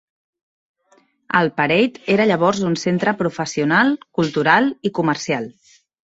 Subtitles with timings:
[1.41, 5.47] El Parade era llavors un centre professional, cultural i comercial.